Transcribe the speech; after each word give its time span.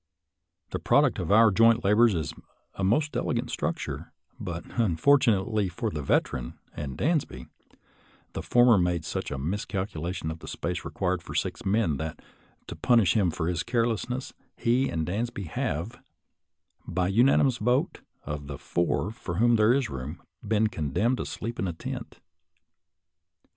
The 0.71 0.79
product 0.79 1.19
of 1.19 1.31
our 1.31 1.51
joint 1.51 1.83
labors 1.83 2.15
is 2.15 2.33
a 2.73 2.83
most 2.83 3.15
elegant 3.15 3.51
structure; 3.51 4.11
but, 4.39 4.63
unfortunately 4.79 5.69
for 5.69 5.91
the 5.91 6.01
Veteran 6.01 6.57
and 6.75 6.97
Dansby, 6.97 7.45
the 8.33 8.41
former 8.41 8.79
made 8.79 9.05
such 9.05 9.29
a 9.29 9.37
miscalculation 9.37 10.31
of 10.31 10.39
the 10.39 10.47
space 10.47 10.83
required 10.83 11.21
for 11.21 11.35
six 11.35 11.63
men 11.63 11.97
that, 11.97 12.19
to 12.65 12.75
punish 12.75 13.13
him 13.13 13.29
for 13.29 13.47
his 13.47 13.61
carelessness, 13.61 14.33
he 14.57 14.89
and 14.89 15.05
Dansby 15.05 15.43
have, 15.49 16.01
by 16.87 17.07
unanimous 17.07 17.57
vote 17.57 18.01
of 18.23 18.47
the 18.47 18.57
four 18.57 19.11
for 19.11 19.35
whom 19.35 19.55
there 19.55 19.71
is 19.71 19.87
room, 19.87 20.19
been 20.41 20.65
condemned 20.65 21.17
to 21.17 21.27
sleep 21.27 21.59
in 21.59 21.67
a 21.67 21.73
tent. 21.73 22.17